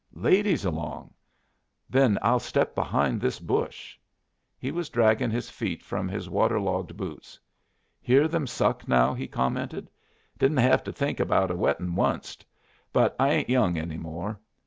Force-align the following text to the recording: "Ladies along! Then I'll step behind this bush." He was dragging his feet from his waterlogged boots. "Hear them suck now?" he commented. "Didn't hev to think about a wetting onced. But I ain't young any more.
"Ladies 0.15 0.65
along! 0.65 1.13
Then 1.87 2.17
I'll 2.23 2.39
step 2.39 2.73
behind 2.73 3.21
this 3.21 3.39
bush." 3.39 3.99
He 4.57 4.71
was 4.71 4.89
dragging 4.89 5.29
his 5.29 5.51
feet 5.51 5.83
from 5.83 6.07
his 6.09 6.27
waterlogged 6.27 6.97
boots. 6.97 7.39
"Hear 8.01 8.27
them 8.27 8.47
suck 8.47 8.87
now?" 8.87 9.13
he 9.13 9.27
commented. 9.27 9.91
"Didn't 10.39 10.57
hev 10.57 10.83
to 10.85 10.91
think 10.91 11.19
about 11.19 11.51
a 11.51 11.55
wetting 11.55 11.89
onced. 11.93 12.43
But 12.91 13.15
I 13.19 13.29
ain't 13.29 13.49
young 13.51 13.77
any 13.77 13.99
more. 13.99 14.39